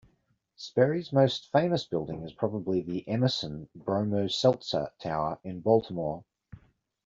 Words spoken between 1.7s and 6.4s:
building is probably the Emerson "Bromo-Seltzer" Tower in Baltimore.